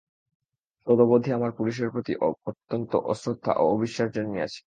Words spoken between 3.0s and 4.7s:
অশ্রদ্ধা ও অবিশ্বাস জন্মিয়াছে।